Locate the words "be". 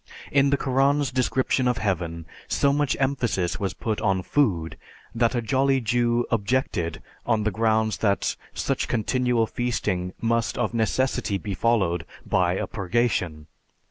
11.37-11.53